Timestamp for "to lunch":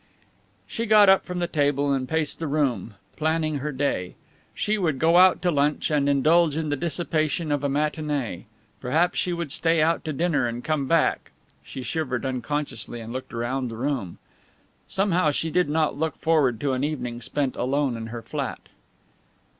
5.43-5.91